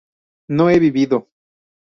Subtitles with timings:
[0.47, 1.29] ¿no he vivido?